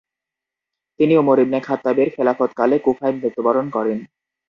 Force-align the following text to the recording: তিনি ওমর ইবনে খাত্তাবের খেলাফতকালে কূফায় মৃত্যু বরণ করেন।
তিনি 0.99 1.13
ওমর 1.17 1.37
ইবনে 1.39 1.59
খাত্তাবের 1.67 2.07
খেলাফতকালে 2.15 2.75
কূফায় 2.85 3.15
মৃত্যু 3.15 3.41
বরণ 3.45 3.65
করেন। 3.69 3.97